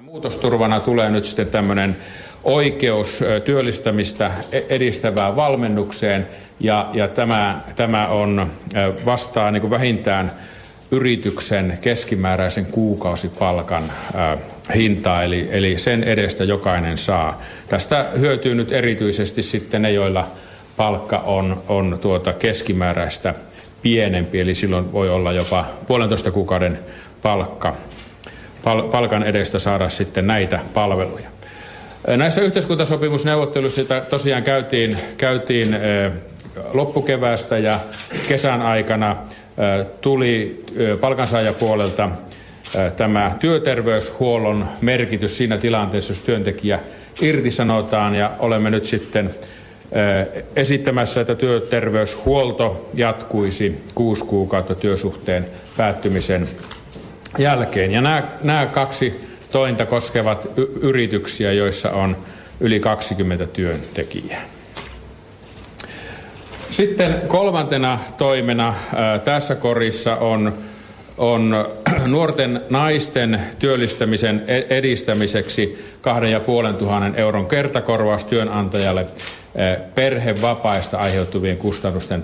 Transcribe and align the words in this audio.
Muutosturvana 0.00 0.80
tulee 0.80 1.10
nyt 1.10 1.24
sitten 1.24 1.46
tämmöinen 1.46 1.96
oikeus 2.44 3.24
työllistämistä 3.44 4.30
e- 4.52 4.62
edistävään 4.68 5.36
valmennukseen. 5.36 6.26
Ja, 6.60 6.90
ja 6.92 7.08
tämä, 7.08 7.60
tämä 7.76 8.08
on 8.08 8.50
vastaa 9.04 9.50
niin 9.50 9.60
kuin 9.60 9.70
vähintään 9.70 10.32
yrityksen 10.90 11.78
keskimääräisen 11.80 12.66
kuukausipalkan 12.66 13.92
äh, 14.14 15.24
eli, 15.24 15.48
eli 15.50 15.78
sen 15.78 16.04
edestä 16.04 16.44
jokainen 16.44 16.96
saa. 16.96 17.42
Tästä 17.68 18.06
hyötyy 18.18 18.54
nyt 18.54 18.72
erityisesti 18.72 19.42
sitten 19.42 19.82
ne, 19.82 19.92
joilla 19.92 20.26
palkka 20.76 21.18
on, 21.18 21.62
on 21.68 21.98
tuota 22.00 22.32
keskimääräistä 22.32 23.34
pienempi, 23.82 24.40
eli 24.40 24.54
silloin 24.54 24.92
voi 24.92 25.10
olla 25.10 25.32
jopa 25.32 25.64
puolentoista 25.86 26.30
kuukauden 26.30 26.78
palkka, 27.22 27.68
pal, 27.68 27.89
palkan 28.90 29.22
edestä 29.22 29.58
saada 29.58 29.88
sitten 29.88 30.26
näitä 30.26 30.60
palveluja. 30.74 31.28
Näissä 32.16 32.40
yhteiskuntasopimusneuvotteluissa 32.40 33.82
tosiaan 34.10 34.42
käytiin, 34.42 34.98
käytiin 35.16 35.76
loppukeväästä 36.72 37.58
ja 37.58 37.80
kesän 38.28 38.62
aikana 38.62 39.16
tuli 40.00 40.64
palkansaajapuolelta 41.00 42.10
tämä 42.96 43.36
työterveyshuollon 43.40 44.64
merkitys 44.80 45.36
siinä 45.36 45.58
tilanteessa, 45.58 46.10
jos 46.10 46.20
työntekijä 46.20 46.78
irtisanotaan 47.20 48.14
ja 48.14 48.30
olemme 48.38 48.70
nyt 48.70 48.86
sitten 48.86 49.30
esittämässä, 50.56 51.20
että 51.20 51.34
työterveyshuolto 51.34 52.90
jatkuisi 52.94 53.84
kuusi 53.94 54.24
kuukautta 54.24 54.74
työsuhteen 54.74 55.46
päättymisen 55.76 56.48
jälkeen. 57.38 57.92
Ja 57.92 58.00
nämä, 58.00 58.22
nämä 58.42 58.66
kaksi 58.66 59.30
tointa 59.52 59.86
koskevat 59.86 60.48
yrityksiä, 60.80 61.52
joissa 61.52 61.90
on 61.90 62.16
yli 62.60 62.80
20 62.80 63.46
työntekijää. 63.46 64.42
Sitten 66.70 67.22
kolmantena 67.28 67.98
toimena 68.18 68.74
tässä 69.24 69.54
korissa 69.54 70.16
on, 70.16 70.54
on 71.18 71.66
nuorten 72.06 72.60
naisten 72.70 73.40
työllistämisen 73.58 74.44
e-, 74.46 74.76
edistämiseksi 74.78 75.84
2500 76.00 77.10
euron 77.16 77.46
kertakorvaus 77.46 78.24
työnantajalle 78.24 79.06
perhevapaista 79.94 80.98
aiheutuvien 80.98 81.56
kustannusten 81.56 82.22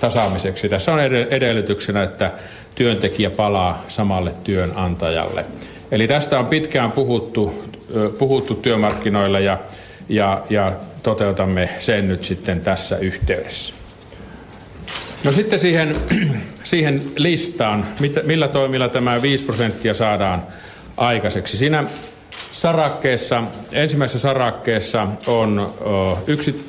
tasaamiseksi. 0.00 0.68
Tässä 0.68 0.92
on 0.92 1.00
edellytyksenä, 1.30 2.02
että 2.02 2.30
työntekijä 2.74 3.30
palaa 3.30 3.84
samalle 3.88 4.34
työnantajalle. 4.44 5.44
Eli 5.90 6.08
tästä 6.08 6.38
on 6.38 6.46
pitkään 6.46 6.92
puhuttu, 6.92 7.64
puhuttu 8.18 8.54
työmarkkinoilla 8.54 9.40
ja, 9.40 9.58
ja, 10.08 10.42
ja 10.50 10.72
toteutamme 11.02 11.68
sen 11.78 12.08
nyt 12.08 12.24
sitten 12.24 12.60
tässä 12.60 12.98
yhteydessä. 12.98 13.79
No 15.24 15.32
sitten 15.32 15.58
siihen, 15.58 15.96
siihen 16.62 17.02
listaan, 17.16 17.86
millä 18.24 18.48
toimilla 18.48 18.88
tämä 18.88 19.22
5 19.22 19.44
prosenttia 19.44 19.94
saadaan 19.94 20.42
aikaiseksi. 20.96 21.56
Siinä 21.56 21.84
sarakkeessa, 22.52 23.42
ensimmäisessä 23.72 24.18
sarakkeessa 24.18 25.06
on 25.26 25.74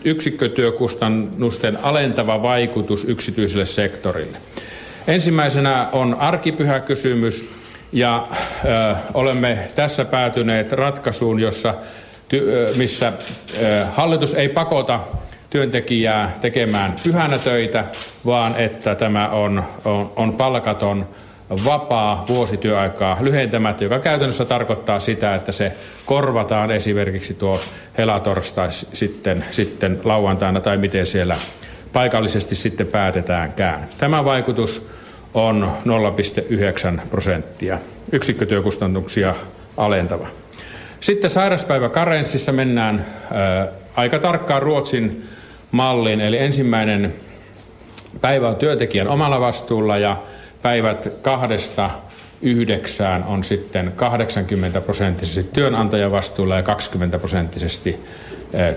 yksikkötyökustannusten 0.03 1.77
alentava 1.83 2.41
vaikutus 2.41 3.05
yksityiselle 3.05 3.65
sektorille. 3.65 4.37
Ensimmäisenä 5.07 5.87
on 5.91 6.15
arkipyhäkysymys 6.19 7.49
ja 7.91 8.27
ö, 8.65 8.95
olemme 9.13 9.59
tässä 9.75 10.05
päätyneet 10.05 10.71
ratkaisuun, 10.71 11.39
jossa 11.39 11.73
missä 12.75 13.13
hallitus 13.91 14.33
ei 14.33 14.49
pakota 14.49 14.99
työntekijää 15.51 16.37
tekemään 16.41 16.95
pyhänä 17.03 17.37
töitä, 17.37 17.85
vaan 18.25 18.55
että 18.55 18.95
tämä 18.95 19.29
on, 19.29 19.63
on, 19.85 20.11
on 20.15 20.33
palkaton 20.33 21.07
vapaa 21.65 22.25
vuosityöaikaa 22.27 23.17
lyhentämättä, 23.19 23.83
joka 23.83 23.99
käytännössä 23.99 24.45
tarkoittaa 24.45 24.99
sitä, 24.99 25.35
että 25.35 25.51
se 25.51 25.71
korvataan 26.05 26.71
esimerkiksi 26.71 27.33
tuo 27.33 27.61
helatorstai 27.97 28.71
sitten, 28.71 29.45
sitten 29.51 29.99
lauantaina 30.03 30.61
tai 30.61 30.77
miten 30.77 31.07
siellä 31.07 31.35
paikallisesti 31.93 32.55
sitten 32.55 32.87
päätetäänkään. 32.87 33.87
Tämä 33.97 34.25
vaikutus 34.25 34.89
on 35.33 35.71
0,9 36.95 37.01
prosenttia 37.09 37.77
yksikkötyökustannuksia 38.11 39.35
alentava. 39.77 40.27
Sitten 40.99 41.29
sairauspäiväkarenssissa 41.29 42.51
mennään 42.51 43.05
ää, 43.33 43.67
aika 43.95 44.19
tarkkaan 44.19 44.61
Ruotsin 44.61 45.23
malliin, 45.71 46.21
eli 46.21 46.37
ensimmäinen 46.37 47.13
päivä 48.21 48.47
on 48.47 48.55
työntekijän 48.55 49.07
omalla 49.07 49.39
vastuulla 49.39 49.97
ja 49.97 50.17
päivät 50.61 51.13
kahdesta 51.21 51.89
yhdeksään 52.41 53.23
on 53.23 53.43
sitten 53.43 53.93
80 53.95 54.81
prosenttisesti 54.81 55.49
työnantajan 55.53 56.11
vastuulla 56.11 56.55
ja 56.55 56.63
20 56.63 57.19
prosenttisesti 57.19 57.99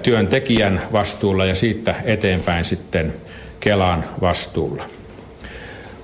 työntekijän 0.03 0.83
vastuulla 0.93 1.45
ja 1.45 1.55
siitä 1.55 1.95
eteenpäin 2.05 2.65
sitten 2.65 3.15
Kelan 3.61 4.05
vastuulla. 4.21 4.85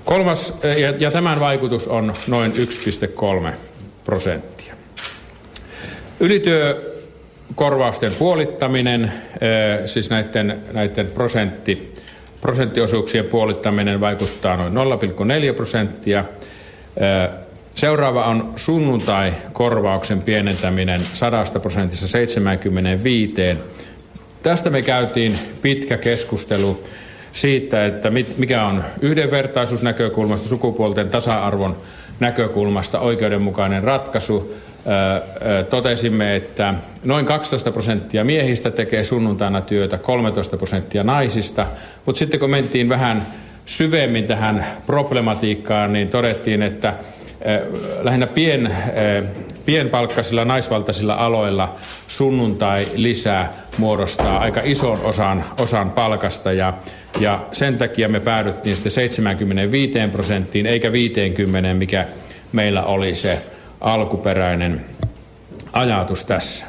Kolmas, 0.04 0.54
ja, 0.78 0.90
ja 0.98 1.10
tämän 1.10 1.40
vaikutus 1.40 1.88
on 1.88 2.12
noin 2.26 2.52
1,3 2.52 3.52
prosenttia. 4.04 4.74
Ylityökorvausten 7.50 8.12
puolittaminen, 8.18 9.12
siis 9.86 10.10
näiden, 10.10 10.58
näiden 10.72 11.06
prosentti, 11.06 11.94
prosenttiosuuksien 12.40 13.24
puolittaminen 13.24 14.00
vaikuttaa 14.00 14.56
noin 14.56 14.90
0,4 15.50 15.56
prosenttia. 15.56 16.24
Seuraava 17.74 18.24
on 18.24 18.52
sunnuntai-korvauksen 18.56 20.22
pienentäminen 20.22 21.00
100 21.14 21.60
prosentissa 21.60 22.08
75. 22.08 23.34
Tästä 24.42 24.70
me 24.70 24.82
käytiin 24.82 25.38
pitkä 25.62 25.98
keskustelu 25.98 26.84
siitä, 27.32 27.86
että 27.86 28.10
mikä 28.36 28.66
on 28.66 28.84
yhdenvertaisuusnäkökulmasta, 29.00 30.48
sukupuolten 30.48 31.10
tasa-arvon 31.10 31.76
näkökulmasta 32.20 33.00
oikeudenmukainen 33.00 33.82
ratkaisu 33.82 34.56
totesimme, 35.70 36.36
että 36.36 36.74
noin 37.04 37.26
12 37.26 37.72
prosenttia 37.72 38.24
miehistä 38.24 38.70
tekee 38.70 39.04
sunnuntaina 39.04 39.60
työtä, 39.60 39.98
13 39.98 40.56
prosenttia 40.56 41.02
naisista, 41.02 41.66
mutta 42.06 42.18
sitten 42.18 42.40
kun 42.40 42.50
mentiin 42.50 42.88
vähän 42.88 43.26
syvemmin 43.66 44.24
tähän 44.24 44.66
problematiikkaan, 44.86 45.92
niin 45.92 46.08
todettiin, 46.08 46.62
että 46.62 46.94
lähinnä 48.02 48.26
pien, 48.26 48.76
pienpalkkaisilla 49.66 50.44
naisvaltaisilla 50.44 51.14
aloilla 51.14 51.74
sunnuntai 52.08 52.86
lisää 52.94 53.50
muodostaa 53.78 54.38
aika 54.38 54.60
ison 54.64 54.98
osan, 55.04 55.44
osan 55.60 55.90
palkasta. 55.90 56.52
Ja, 56.52 56.72
ja 57.20 57.40
sen 57.52 57.78
takia 57.78 58.08
me 58.08 58.20
päädyttiin 58.20 58.76
sitten 58.76 58.92
75 58.92 59.92
prosenttiin 60.12 60.66
eikä 60.66 60.92
50, 60.92 61.74
mikä 61.74 62.06
meillä 62.52 62.82
oli 62.82 63.14
se 63.14 63.42
alkuperäinen 63.80 64.80
ajatus 65.72 66.24
tässä. 66.24 66.66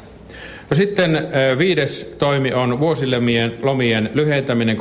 No 0.70 0.74
sitten 0.76 1.28
viides 1.58 2.14
toimi 2.18 2.52
on 2.52 2.80
vuosilomien 2.80 3.54
lomien 3.62 4.10
lyhentäminen 4.14 4.76
38-30 4.76 4.80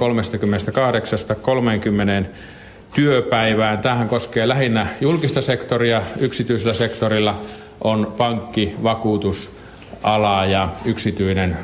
työpäivään. 2.95 3.79
Tähän 3.79 4.07
koskee 4.07 4.47
lähinnä 4.47 4.87
julkista 5.01 5.41
sektoria, 5.41 6.01
yksityisellä 6.19 6.73
sektorilla 6.73 7.41
on 7.83 8.13
pankki, 8.17 8.75
vakuutusala 8.83 10.45
ja 10.45 10.69
yksityinen 10.85 11.57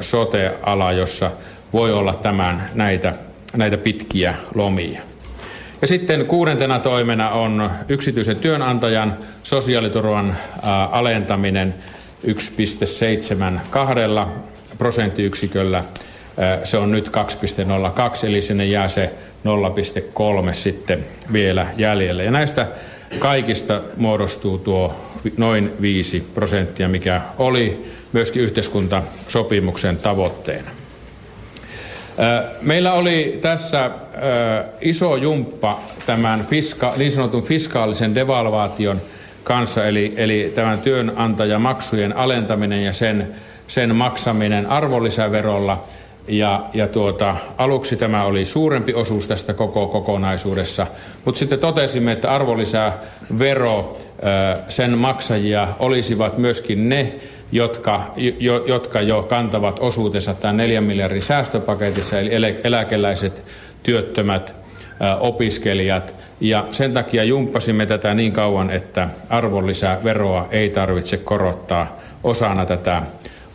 sote-ala, 0.00 0.92
jossa 0.92 1.30
voi 1.72 1.92
olla 1.92 2.14
tämän, 2.14 2.70
näitä, 2.74 3.14
näitä 3.56 3.76
pitkiä 3.76 4.34
lomia. 4.54 5.09
Ja 5.80 5.86
sitten 5.86 6.26
kuudentena 6.26 6.78
toimena 6.78 7.30
on 7.30 7.70
yksityisen 7.88 8.36
työnantajan 8.36 9.16
sosiaaliturvan 9.42 10.36
alentaminen 10.90 11.74
1,72 12.26 12.32
prosenttiyksiköllä. 14.78 15.84
Se 16.64 16.76
on 16.76 16.90
nyt 16.90 17.08
2,02, 17.08 18.26
eli 18.26 18.40
sinne 18.40 18.64
jää 18.64 18.88
se 18.88 19.10
0,3 20.48 20.54
sitten 20.54 21.06
vielä 21.32 21.66
jäljelle. 21.76 22.24
Ja 22.24 22.30
näistä 22.30 22.66
kaikista 23.18 23.80
muodostuu 23.96 24.58
tuo 24.58 24.96
noin 25.36 25.72
5 25.80 26.26
prosenttia, 26.34 26.88
mikä 26.88 27.20
oli 27.38 27.86
myöskin 28.12 28.42
yhteiskuntasopimuksen 28.42 29.96
tavoitteena. 29.96 30.70
Meillä 32.62 32.92
oli 32.92 33.38
tässä 33.42 33.90
iso 34.80 35.16
jumppa 35.16 35.80
tämän 36.06 36.44
fiska, 36.44 36.94
niin 36.96 37.12
sanotun 37.12 37.42
fiskaalisen 37.42 38.14
devalvaation 38.14 39.00
kanssa, 39.44 39.86
eli, 39.86 40.14
eli 40.16 40.52
tämän 40.54 40.78
työnantajamaksujen 40.78 42.16
alentaminen 42.16 42.84
ja 42.84 42.92
sen, 42.92 43.28
sen 43.66 43.96
maksaminen 43.96 44.66
arvonlisäverolla. 44.66 45.84
Ja, 46.28 46.64
ja 46.74 46.88
tuota, 46.88 47.36
aluksi 47.58 47.96
tämä 47.96 48.24
oli 48.24 48.44
suurempi 48.44 48.94
osuus 48.94 49.26
tästä 49.26 49.54
koko 49.54 49.86
kokonaisuudessa, 49.86 50.86
mutta 51.24 51.38
sitten 51.38 51.58
totesimme, 51.58 52.12
että 52.12 52.30
arvonlisävero, 52.30 53.98
sen 54.68 54.98
maksajia 54.98 55.68
olisivat 55.78 56.38
myöskin 56.38 56.88
ne, 56.88 57.14
jotka 57.52 58.14
jo, 58.16 58.64
jotka 58.66 59.00
jo 59.00 59.22
kantavat 59.22 59.78
osuutensa 59.80 60.34
tämän 60.34 60.56
4 60.56 60.80
miljardin 60.80 61.22
säästöpaketissa, 61.22 62.20
eli 62.20 62.60
eläkeläiset, 62.64 63.42
työttömät, 63.82 64.54
opiskelijat. 65.20 66.14
Ja 66.40 66.66
sen 66.70 66.92
takia 66.92 67.24
jumppasimme 67.24 67.86
tätä 67.86 68.14
niin 68.14 68.32
kauan, 68.32 68.70
että 68.70 69.08
arvonlisäveroa 69.28 70.48
ei 70.50 70.70
tarvitse 70.70 71.16
korottaa 71.16 72.00
osana 72.24 72.66
tätä 72.66 73.02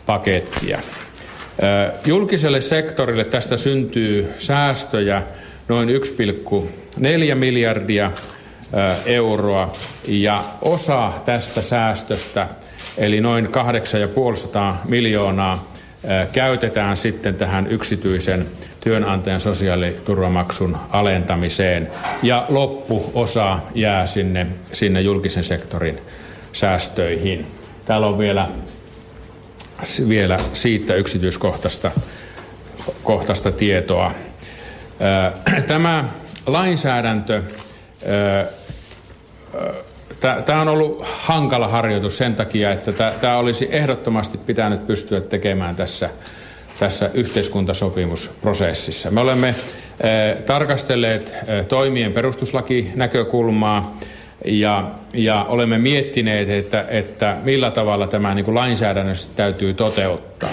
pakettia. 0.06 0.78
Julkiselle 2.06 2.60
sektorille 2.60 3.24
tästä 3.24 3.56
syntyy 3.56 4.32
säästöjä 4.38 5.22
noin 5.68 5.88
1,4 5.88 7.34
miljardia 7.34 8.12
euroa 9.06 9.72
ja 10.08 10.44
osa 10.62 11.12
tästä 11.24 11.62
säästöstä, 11.62 12.48
eli 12.98 13.20
noin 13.20 13.52
850 13.52 14.74
miljoonaa, 14.84 15.72
käytetään 16.32 16.96
sitten 16.96 17.34
tähän 17.34 17.66
yksityisen 17.66 18.46
työnantajan 18.80 19.40
sosiaaliturvamaksun 19.40 20.76
alentamiseen 20.90 21.88
ja 22.22 22.46
loppuosa 22.48 23.58
jää 23.74 24.06
sinne, 24.06 24.46
sinne 24.72 25.00
julkisen 25.00 25.44
sektorin 25.44 25.98
säästöihin. 26.52 27.46
Täällä 27.84 28.06
on 28.06 28.18
vielä, 28.18 28.48
vielä 30.08 30.38
siitä 30.52 30.94
yksityiskohtaista 30.94 31.90
kohtaista 33.02 33.52
tietoa. 33.52 34.10
Tämä 35.66 36.04
lainsäädäntö, 36.46 37.42
tämä 40.20 40.60
on 40.60 40.68
ollut 40.68 41.04
hankala 41.04 41.68
harjoitus 41.68 42.18
sen 42.18 42.34
takia, 42.34 42.70
että 42.70 43.12
tämä 43.20 43.38
olisi 43.38 43.68
ehdottomasti 43.70 44.38
pitänyt 44.38 44.86
pystyä 44.86 45.20
tekemään 45.20 45.76
tässä 45.76 46.10
tässä 46.78 47.10
yhteiskuntasopimusprosessissa. 47.14 49.10
Me 49.10 49.20
olemme 49.20 49.48
eh, 49.48 50.42
tarkastelleet 50.42 51.34
eh, 51.46 51.66
toimien 51.66 52.12
perustuslakinäkökulmaa 52.12 53.98
ja, 54.44 54.90
ja 55.14 55.46
olemme 55.48 55.78
miettineet, 55.78 56.50
että, 56.50 56.84
että 56.88 57.36
millä 57.42 57.70
tavalla 57.70 58.06
tämä 58.06 58.34
niin 58.34 58.54
lainsäädännössä 58.54 59.28
täytyy 59.36 59.74
toteuttaa. 59.74 60.50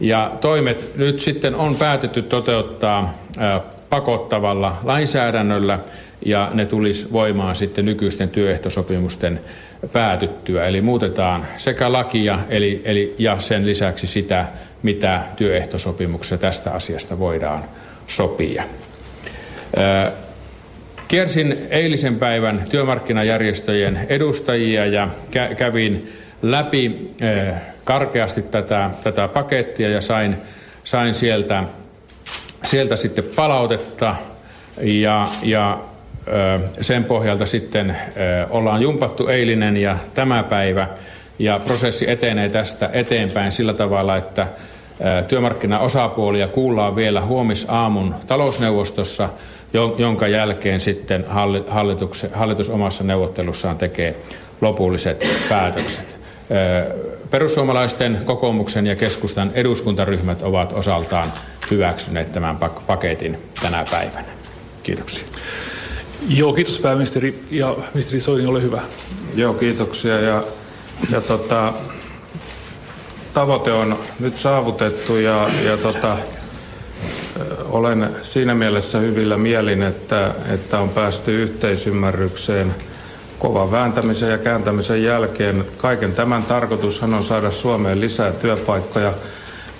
Ja 0.00 0.32
toimet 0.40 0.96
nyt 0.96 1.20
sitten 1.20 1.54
on 1.54 1.76
päätetty 1.76 2.22
toteuttaa 2.22 3.14
eh, 3.40 3.73
pakottavalla 3.90 4.78
lainsäädännöllä 4.84 5.78
ja 6.24 6.50
ne 6.54 6.66
tulisi 6.66 7.12
voimaan 7.12 7.56
sitten 7.56 7.84
nykyisten 7.84 8.28
työehtosopimusten 8.28 9.40
päätyttyä. 9.92 10.66
Eli 10.66 10.80
muutetaan 10.80 11.46
sekä 11.56 11.92
lakia 11.92 12.38
eli, 12.48 12.82
eli, 12.84 13.14
ja 13.18 13.40
sen 13.40 13.66
lisäksi 13.66 14.06
sitä, 14.06 14.46
mitä 14.82 15.22
työehtosopimuksessa 15.36 16.38
tästä 16.38 16.70
asiasta 16.70 17.18
voidaan 17.18 17.64
sopia. 18.06 18.62
Kiersin 21.08 21.56
eilisen 21.70 22.18
päivän 22.18 22.62
työmarkkinajärjestöjen 22.68 23.98
edustajia 24.08 24.86
ja 24.86 25.08
kävin 25.58 26.12
läpi 26.42 27.10
karkeasti 27.84 28.42
tätä, 28.42 28.90
tätä 29.02 29.28
pakettia 29.28 29.90
ja 29.90 30.00
sain, 30.00 30.36
sain 30.84 31.14
sieltä, 31.14 31.64
sieltä 32.64 32.96
sitten 32.96 33.24
palautetta 33.36 34.16
ja, 34.80 35.28
ja 35.42 35.78
sen 36.80 37.04
pohjalta 37.04 37.46
sitten 37.46 37.96
ollaan 38.50 38.82
jumpattu 38.82 39.28
eilinen 39.28 39.76
ja 39.76 39.96
tämä 40.14 40.42
päivä 40.42 40.88
ja 41.38 41.60
prosessi 41.64 42.10
etenee 42.10 42.48
tästä 42.48 42.90
eteenpäin 42.92 43.52
sillä 43.52 43.72
tavalla, 43.72 44.16
että 44.16 44.46
työmarkkinaosapuolia 45.28 46.48
kuullaan 46.48 46.96
vielä 46.96 47.20
huomisaamun 47.20 48.14
talousneuvostossa, 48.26 49.28
jonka 49.98 50.28
jälkeen 50.28 50.80
sitten 50.80 51.24
hallitus, 52.34 52.68
omassa 52.70 53.04
neuvottelussaan 53.04 53.78
tekee 53.78 54.16
lopulliset 54.60 55.26
päätökset. 55.48 56.16
Perussuomalaisten, 57.34 58.22
kokoomuksen 58.24 58.86
ja 58.86 58.96
keskustan 58.96 59.50
eduskuntaryhmät 59.54 60.42
ovat 60.42 60.72
osaltaan 60.72 61.32
hyväksyneet 61.70 62.32
tämän 62.32 62.58
paketin 62.86 63.38
tänä 63.62 63.84
päivänä. 63.90 64.26
Kiitoksia. 64.82 65.24
Joo, 66.28 66.52
kiitos 66.52 66.78
pääministeri 66.78 67.40
ja 67.50 67.76
ministeri 67.94 68.20
Soini, 68.20 68.46
ole 68.46 68.62
hyvä. 68.62 68.82
Joo, 69.34 69.54
kiitoksia 69.54 70.20
ja, 70.20 70.42
ja 71.10 71.20
tota, 71.20 71.72
tavoite 73.32 73.72
on 73.72 73.96
nyt 74.20 74.38
saavutettu 74.38 75.16
ja, 75.16 75.48
ja 75.64 75.76
tota, 75.76 76.16
olen 77.64 78.10
siinä 78.22 78.54
mielessä 78.54 78.98
hyvillä 78.98 79.36
mielin, 79.36 79.82
että, 79.82 80.34
että 80.54 80.78
on 80.78 80.88
päästy 80.88 81.42
yhteisymmärrykseen 81.42 82.74
kovan 83.44 83.70
vääntämisen 83.70 84.30
ja 84.30 84.38
kääntämisen 84.38 85.02
jälkeen. 85.02 85.64
Kaiken 85.76 86.12
tämän 86.14 86.42
tarkoitushan 86.42 87.14
on 87.14 87.24
saada 87.24 87.50
Suomeen 87.50 88.00
lisää 88.00 88.32
työpaikkoja, 88.32 89.12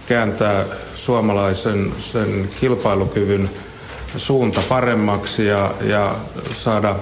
kääntää 0.06 0.64
suomalaisen 0.94 1.93
sen 1.99 2.50
kilpailukyvyn 2.61 3.50
suunta 4.16 4.62
paremmaksi 4.69 5.46
ja, 5.46 5.75
ja 5.81 6.14
saada 6.52 6.96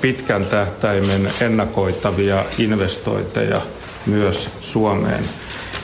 pitkän 0.00 0.46
tähtäimen 0.46 1.32
ennakoitavia 1.40 2.44
investointeja 2.58 3.60
myös 4.06 4.50
Suomeen. 4.60 5.24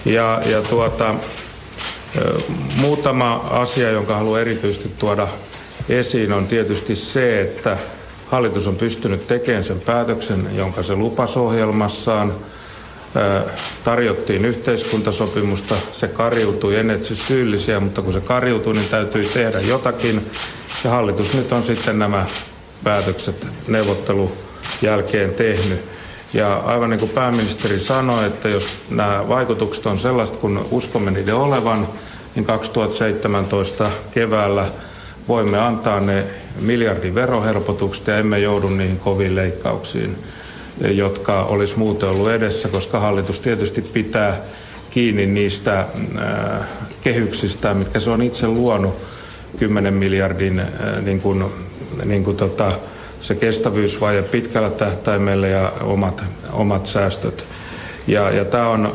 Ja, 0.05 0.43
ja 0.47 0.63
tuota, 0.63 1.15
muutama 2.77 3.35
asia, 3.51 3.91
jonka 3.91 4.17
haluan 4.17 4.41
erityisesti 4.41 4.93
tuoda 4.99 5.29
esiin, 5.89 6.33
on 6.33 6.47
tietysti 6.47 6.95
se, 6.95 7.41
että 7.41 7.77
hallitus 8.35 8.67
on 8.67 8.77
pystynyt 8.77 9.27
tekemään 9.27 9.65
sen 9.65 9.81
päätöksen, 9.81 10.49
jonka 10.57 10.83
se 10.83 10.95
lupasi 10.95 11.39
ohjelmassaan. 11.39 12.35
Tarjottiin 13.85 14.45
yhteiskuntasopimusta, 14.45 15.75
se 15.93 16.09
kariutui, 16.09 16.77
en 16.77 16.91
etsi 16.91 17.17
syyllisiä, 17.17 17.81
mutta 17.81 18.03
kun 18.03 18.13
se 18.13 18.21
kariutui, 18.21 18.75
niin 18.75 18.89
täytyy 18.89 19.25
tehdä 19.25 19.61
jotakin. 19.61 20.31
Ja 20.85 20.91
hallitus 20.91 21.35
nyt 21.35 21.53
on 21.53 21.63
sitten 21.63 21.99
nämä 21.99 22.27
päätökset 22.85 23.47
neuvottelun 23.69 24.33
jälkeen 24.83 25.35
tehnyt. 25.35 25.81
Ja 26.33 26.57
aivan 26.57 26.91
niin 26.91 27.01
kuin 27.01 27.11
pääministeri 27.11 27.81
sanoi, 27.81 28.27
että 28.27 28.49
jos 28.49 28.67
nämä 28.91 29.29
vaikutukset 29.29 29.87
on 29.87 29.99
sellaiset, 29.99 30.37
kun 30.37 30.67
uskomme 30.71 31.11
niiden 31.11 31.35
olevan, 31.35 31.89
niin 32.35 32.45
2017 32.45 33.91
keväällä 34.11 34.67
voimme 35.29 35.59
antaa 35.59 36.01
ne 36.01 36.25
miljardin 36.61 37.15
verohelpotukset 37.15 38.07
ja 38.07 38.19
emme 38.19 38.39
joudu 38.39 38.69
niihin 38.69 38.99
koviin 38.99 39.35
leikkauksiin, 39.35 40.17
jotka 40.81 41.45
olisi 41.45 41.79
muuten 41.79 42.09
ollut 42.09 42.31
edessä, 42.31 42.69
koska 42.69 43.01
hallitus 43.01 43.41
tietysti 43.41 43.83
pitää 43.83 44.41
kiinni 44.91 45.27
niistä 45.27 45.81
äh, 45.81 45.87
kehyksistä, 47.01 47.75
mitkä 47.75 48.01
se 48.01 48.11
on 48.11 48.23
itse 48.23 48.47
luonut 48.47 48.95
10 49.57 49.95
miljardin 49.95 50.59
äh, 50.59 50.69
niin 51.03 51.21
kuin, 51.21 51.45
niin 52.05 52.25
kuin 52.25 52.37
tota, 52.37 52.73
se 53.21 53.35
kestävyysvaje 53.35 54.23
pitkällä 54.23 54.71
tähtäimellä 54.71 55.47
ja 55.47 55.73
omat, 55.81 56.25
omat 56.53 56.87
säästöt. 56.87 57.45
Ja, 58.07 58.31
ja 58.31 58.45
tämä 58.45 58.69
on 58.69 58.95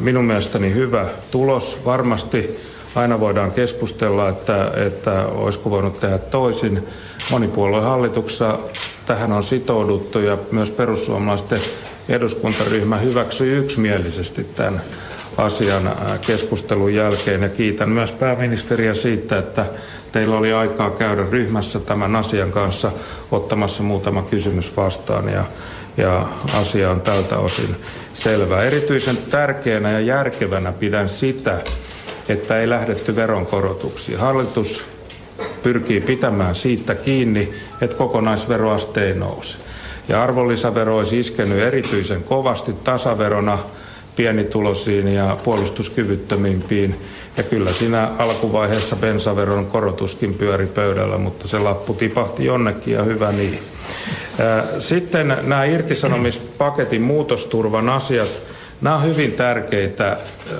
minun 0.00 0.24
mielestäni 0.24 0.74
hyvä 0.74 1.06
tulos. 1.30 1.78
Varmasti 1.84 2.60
aina 2.94 3.20
voidaan 3.20 3.50
keskustella, 3.50 4.28
että, 4.28 4.70
että 4.86 5.26
olisiko 5.26 5.70
voinut 5.70 6.00
tehdä 6.00 6.18
toisin. 6.18 6.88
Monipuolueen 7.30 7.84
hallituksessa 7.84 8.58
tähän 9.06 9.32
on 9.32 9.44
sitouduttu 9.44 10.18
ja 10.18 10.38
myös 10.50 10.70
perussuomalaisten 10.70 11.60
eduskuntaryhmä 12.08 12.96
hyväksyi 12.96 13.52
yksimielisesti 13.52 14.44
tämän 14.44 14.82
asian 15.36 15.86
äh, 15.86 16.20
keskustelun 16.26 16.94
jälkeen. 16.94 17.42
Ja 17.42 17.48
kiitän 17.48 17.88
myös 17.88 18.12
pääministeriä 18.12 18.94
siitä, 18.94 19.38
että 19.38 19.66
teillä 20.12 20.36
oli 20.36 20.52
aikaa 20.52 20.90
käydä 20.90 21.26
ryhmässä 21.30 21.80
tämän 21.80 22.16
asian 22.16 22.50
kanssa 22.50 22.92
ottamassa 23.30 23.82
muutama 23.82 24.22
kysymys 24.22 24.76
vastaan 24.76 25.28
ja, 25.28 25.44
ja 25.96 26.26
asia 26.54 26.90
on 26.90 27.00
tältä 27.00 27.38
osin 27.38 27.76
selvä. 28.14 28.62
Erityisen 28.62 29.16
tärkeänä 29.16 29.90
ja 29.90 30.00
järkevänä 30.00 30.72
pidän 30.72 31.08
sitä, 31.08 31.58
että 32.32 32.60
ei 32.60 32.68
lähdetty 32.68 33.16
veronkorotuksiin. 33.16 34.18
Hallitus 34.18 34.84
pyrkii 35.62 36.00
pitämään 36.00 36.54
siitä 36.54 36.94
kiinni, 36.94 37.48
että 37.80 37.96
kokonaisveroaste 37.96 39.06
ei 39.06 39.14
nouse. 39.14 39.58
Ja 40.08 40.22
arvonlisävero 40.22 40.96
olisi 40.96 41.20
iskenyt 41.20 41.58
erityisen 41.58 42.22
kovasti 42.22 42.72
tasaverona 42.72 43.58
pienitulosiin 44.16 45.08
ja 45.08 45.36
puolustuskyvyttömimpiin. 45.44 47.00
Ja 47.36 47.42
kyllä 47.42 47.72
siinä 47.72 48.08
alkuvaiheessa 48.18 48.96
bensaveron 48.96 49.66
korotuskin 49.66 50.34
pyöri 50.34 50.66
pöydällä, 50.66 51.18
mutta 51.18 51.48
se 51.48 51.58
lappu 51.58 51.94
tipahti 51.94 52.44
jonnekin 52.44 52.94
ja 52.94 53.02
hyvä 53.02 53.32
niin. 53.32 53.58
Sitten 54.78 55.28
nämä 55.42 55.64
irtisanomispaketin 55.64 57.02
muutosturvan 57.02 57.88
asiat, 57.88 58.28
nämä 58.80 58.96
on 58.96 59.04
hyvin 59.04 59.32
tärkeitä 59.32 60.16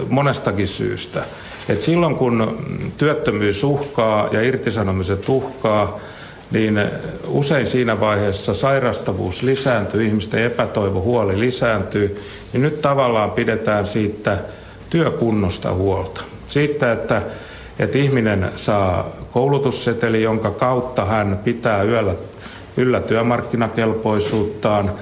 monestakin 0.09 0.69
syystä. 0.69 1.23
Et 1.69 1.81
silloin 1.81 2.15
kun 2.15 2.59
työttömyys 2.99 3.65
uhkaa 3.65 4.29
ja 4.33 4.43
irtisanomiset 4.43 5.29
uhkaa, 5.29 6.01
niin 6.51 6.81
usein 7.27 7.67
siinä 7.67 8.01
vaiheessa 8.01 8.55
sairastavuus 8.55 9.43
lisääntyy, 9.43 10.07
ihmisten 10.07 10.43
epätoivo, 10.43 11.01
huoli 11.01 11.41
lisääntyy, 11.41 12.23
niin 12.53 12.63
nyt 12.63 12.83
tavallaan 12.83 13.31
pidetään 13.31 13.87
siitä 13.87 14.39
työkunnosta 14.91 15.75
huolta. 15.75 16.25
Siitä, 16.49 16.93
että, 16.93 17.23
että 17.79 17.99
ihminen 17.99 18.49
saa 18.57 19.11
koulutusseteli, 19.33 20.23
jonka 20.23 20.51
kautta 20.51 21.05
hän 21.05 21.41
pitää 21.45 21.83
yöllä 21.83 22.15
yllä 22.77 23.01
työmarkkinakelpoisuuttaan, 23.01 24.93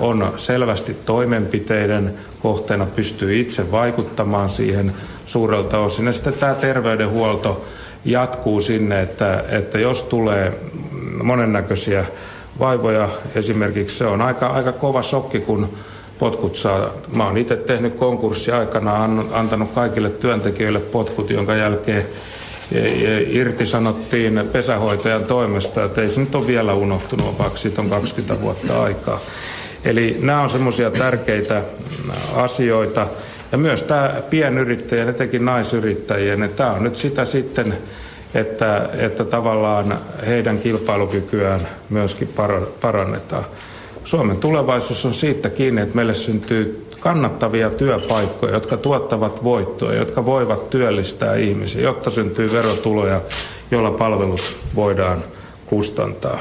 on 0.00 0.32
selvästi 0.36 0.96
toimenpiteiden 1.06 2.14
kohteena, 2.42 2.86
pystyy 2.86 3.40
itse 3.40 3.70
vaikuttamaan 3.70 4.48
siihen 4.48 4.92
suurelta 5.30 5.78
osin. 5.78 6.06
Ja 6.06 6.12
sitten 6.12 6.34
tämä 6.34 6.54
terveydenhuolto 6.54 7.64
jatkuu 8.04 8.60
sinne, 8.60 9.02
että, 9.02 9.44
että 9.48 9.78
jos 9.78 10.02
tulee 10.02 10.52
monennäköisiä 11.22 12.04
vaivoja, 12.58 13.08
esimerkiksi 13.34 13.98
se 13.98 14.06
on 14.06 14.22
aika, 14.22 14.46
aika 14.46 14.72
kova 14.72 15.02
shokki, 15.02 15.40
kun 15.40 15.68
potkut 16.18 16.56
saa. 16.56 16.90
Mä 17.12 17.24
oon 17.24 17.36
itse 17.36 17.56
tehnyt 17.56 17.94
konkurssi 17.94 18.52
aikana, 18.52 19.04
antanut 19.32 19.70
kaikille 19.74 20.10
työntekijöille 20.10 20.80
potkut, 20.80 21.30
jonka 21.30 21.54
jälkeen 21.54 22.06
irtisanottiin 23.28 24.48
pesähoitajan 24.52 25.24
toimesta, 25.24 25.84
että 25.84 26.02
ei 26.02 26.10
se 26.10 26.20
nyt 26.20 26.34
ole 26.34 26.46
vielä 26.46 26.74
unohtunut, 26.74 27.38
vaikka 27.38 27.58
siitä 27.58 27.82
on 27.82 27.90
20 27.90 28.42
vuotta 28.42 28.82
aikaa. 28.82 29.20
Eli 29.84 30.16
nämä 30.20 30.42
on 30.42 30.50
semmoisia 30.50 30.90
tärkeitä 30.90 31.62
asioita. 32.34 33.06
Ja 33.52 33.58
myös 33.58 33.82
tämä 33.82 34.22
pienyrittäjien, 34.30 35.08
etenkin 35.08 35.44
naisyrittäjien, 35.44 36.42
että 36.42 36.56
tämä 36.56 36.72
on 36.72 36.84
nyt 36.84 36.96
sitä 36.96 37.24
sitten, 37.24 37.78
että, 38.34 38.88
että 38.98 39.24
tavallaan 39.24 39.98
heidän 40.26 40.58
kilpailukykyään 40.58 41.60
myöskin 41.90 42.34
parannetaan. 42.80 43.44
Suomen 44.04 44.36
tulevaisuus 44.36 45.06
on 45.06 45.14
siitä 45.14 45.50
kiinni, 45.50 45.80
että 45.80 45.94
meille 45.94 46.14
syntyy 46.14 46.86
kannattavia 47.00 47.70
työpaikkoja, 47.70 48.52
jotka 48.52 48.76
tuottavat 48.76 49.44
voittoa, 49.44 49.94
jotka 49.94 50.24
voivat 50.24 50.70
työllistää 50.70 51.34
ihmisiä, 51.34 51.82
jotta 51.82 52.10
syntyy 52.10 52.52
verotuloja, 52.52 53.20
joilla 53.70 53.90
palvelut 53.90 54.56
voidaan 54.74 55.18
kustantaa. 55.66 56.40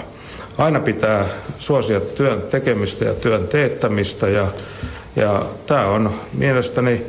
Aina 0.57 0.79
pitää 0.79 1.25
suosia 1.59 1.99
työn 1.99 2.41
tekemistä 2.41 3.05
ja 3.05 3.13
työn 3.13 3.47
teettämistä 3.47 4.29
ja, 4.29 4.47
ja 5.15 5.45
tämä 5.65 5.85
on 5.85 6.13
mielestäni 6.33 7.05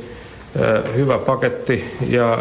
hyvä 0.96 1.18
paketti 1.18 1.96
ja 2.08 2.38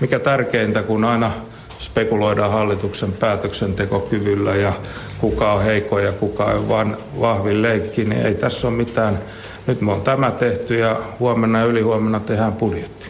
mikä 0.00 0.18
tärkeintä, 0.18 0.82
kun 0.82 1.04
aina 1.04 1.32
spekuloidaan 1.78 2.50
hallituksen 2.50 3.12
päätöksentekokyvyllä 3.12 4.54
ja 4.54 4.72
kuka 5.18 5.52
on 5.52 5.62
heikko 5.62 5.98
ja 5.98 6.12
kuka 6.12 6.44
on 6.44 6.68
vain 6.68 6.96
vahvin 7.20 7.62
leikki, 7.62 8.04
niin 8.04 8.26
ei 8.26 8.34
tässä 8.34 8.68
ole 8.68 8.76
mitään. 8.76 9.18
Nyt 9.66 9.80
me 9.80 9.92
on 9.92 10.02
tämä 10.02 10.30
tehty 10.30 10.78
ja 10.78 10.96
huomenna 11.20 11.58
ja 11.58 11.64
ylihuomenna 11.64 12.20
tehdään 12.20 12.52
budjetti. 12.52 13.06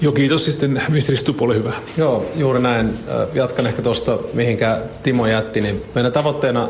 Joo, 0.00 0.12
kiitos. 0.12 0.44
Sitten 0.44 0.82
ministeri 0.88 1.18
Stup, 1.18 1.42
ole 1.42 1.54
hyvä. 1.54 1.72
Joo, 1.96 2.26
juuri 2.36 2.60
näin. 2.60 2.94
Jatkan 3.34 3.66
ehkä 3.66 3.82
tuosta, 3.82 4.18
mihinkä 4.34 4.78
Timo 5.02 5.26
jätti. 5.26 5.60
Niin 5.60 5.82
meidän 5.94 6.12
tavoitteena 6.12 6.68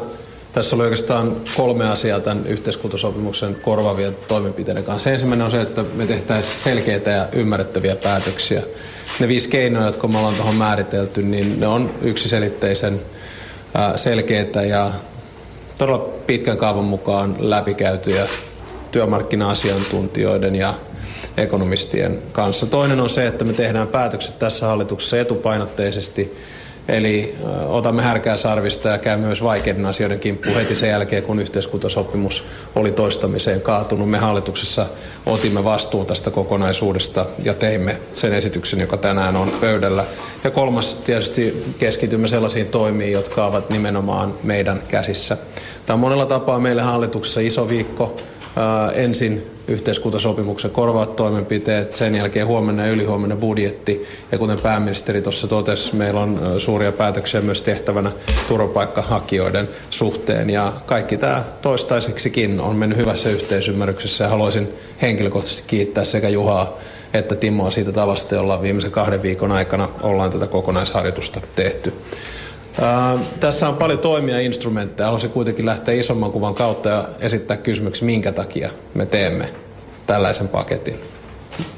tässä 0.52 0.76
oli 0.76 0.83
oikeastaan 0.83 1.37
kolme 1.57 1.90
asiaa 1.90 2.21
tämän 2.21 2.47
yhteiskuntasopimuksen 2.47 3.55
korvaavien 3.55 4.17
toimenpiteiden 4.28 4.85
kanssa. 4.85 5.11
Ensimmäinen 5.11 5.45
on 5.45 5.50
se, 5.50 5.61
että 5.61 5.85
me 5.95 6.07
tehtäisiin 6.07 6.61
selkeitä 6.61 7.11
ja 7.11 7.28
ymmärrettäviä 7.33 7.97
päätöksiä. 7.97 8.62
Ne 9.21 9.28
viisi 9.28 9.49
keinoa, 9.49 9.85
jotka 9.85 10.09
me 10.09 10.19
ollaan 10.19 10.35
tuohon 10.35 10.55
määritelty, 10.55 11.23
niin 11.23 11.61
ne 11.61 11.67
on 11.67 11.90
yksiselitteisen 12.02 13.00
selkeitä 13.97 14.62
ja 14.62 14.90
todella 15.78 16.09
pitkän 16.26 16.57
kaavan 16.57 16.85
mukaan 16.85 17.37
läpikäytyjä 17.38 18.26
työmarkkina-asiantuntijoiden 18.93 20.57
ja 20.57 20.75
ekonomistien 21.37 22.19
kanssa. 22.33 22.67
Toinen 22.67 23.00
on 23.00 23.11
se, 23.11 23.26
että 23.26 23.45
me 23.45 23.52
tehdään 23.52 23.88
päätökset 23.88 24.38
tässä 24.38 24.67
hallituksessa 24.67 25.21
etupainotteisesti 25.21 26.37
Eli 26.88 27.37
otamme 27.66 28.02
härkää 28.02 28.37
sarvista 28.37 28.88
ja 28.88 28.99
käy 28.99 29.16
myös 29.16 29.42
vaikeiden 29.42 29.87
asioiden 29.87 30.21
kimppuun 30.21 30.57
heti 30.57 30.75
sen 30.75 30.88
jälkeen, 30.88 31.23
kun 31.23 31.40
yhteiskuntasopimus 31.40 32.45
oli 32.75 32.92
toistamiseen 32.92 33.61
kaatunut. 33.61 34.11
Me 34.11 34.18
hallituksessa 34.18 34.87
otimme 35.26 35.64
vastuun 35.64 36.07
tästä 36.07 36.30
kokonaisuudesta 36.30 37.26
ja 37.42 37.54
teimme 37.54 37.97
sen 38.12 38.33
esityksen, 38.33 38.80
joka 38.80 38.97
tänään 38.97 39.37
on 39.37 39.52
pöydällä. 39.61 40.04
Ja 40.45 40.50
kolmas 40.50 40.95
tietysti 40.95 41.64
keskitymme 41.78 42.28
sellaisiin 42.28 42.66
toimiin, 42.66 43.12
jotka 43.12 43.47
ovat 43.47 43.71
nimenomaan 43.71 44.35
meidän 44.42 44.83
käsissä. 44.88 45.37
Tämä 45.87 45.95
on 45.95 46.00
monella 46.00 46.26
tapaa 46.26 46.61
meille 46.61 46.83
hallituksessa 46.83 47.40
iso 47.40 47.68
viikko. 47.68 48.16
Ensin 48.95 49.43
yhteiskuntasopimuksen 49.69 50.71
korvaat 50.71 51.17
toimenpiteet, 51.17 51.95
sen 51.95 52.14
jälkeen 52.14 52.47
huomenna 52.47 52.87
ja 52.87 52.93
ylihuomenna 52.93 53.37
budjetti. 53.37 54.07
Ja 54.33 54.38
kuten 54.38 54.61
pääministeri 54.61 55.23
tuossa 55.23 55.47
totesi, 55.47 55.97
meillä 55.97 56.21
on 56.21 56.55
suuria 56.59 56.93
päätöksiä 56.93 57.40
myös 57.40 57.62
tehtävänä 57.62 58.11
turvapaikkahakijoiden 58.49 59.69
suhteen. 59.90 60.50
Ja 60.50 60.73
kaikki 60.87 61.17
tämä 61.17 61.45
toistaiseksikin 61.62 62.61
on 62.61 62.76
mennyt 62.76 62.99
hyvässä 62.99 63.31
yhteisymmärryksessä 63.31 64.25
ja 64.25 64.31
haluaisin 64.31 64.69
henkilökohtaisesti 65.02 65.64
kiittää 65.67 66.05
sekä 66.05 66.28
Juhaa 66.28 66.78
että 67.14 67.35
Timoa 67.35 67.71
siitä 67.71 67.93
tavasta, 67.93 68.35
jolla 68.35 68.62
viimeisen 68.62 68.90
kahden 68.90 69.23
viikon 69.23 69.52
aikana 69.52 69.88
ollaan 70.02 70.31
tätä 70.31 70.47
kokonaisharjoitusta 70.47 71.40
tehty. 71.57 71.93
Ää, 72.81 73.19
tässä 73.41 73.69
on 73.69 73.77
paljon 73.77 73.99
toimia 73.99 74.35
ja 74.35 74.41
instrumentteja. 74.41 75.07
Haluaisin 75.07 75.31
kuitenkin 75.31 75.67
lähteä 75.67 75.95
isomman 75.95 76.33
kuvan 76.33 76.55
kautta 76.55 76.89
ja 76.89 77.09
esittää 77.21 77.57
kysymyksen, 77.57 78.07
minkä 78.07 78.33
takia 78.33 78.71
me 78.95 79.07
teemme 79.07 79.49
tällaisen 80.07 80.49
paketin. 80.49 81.01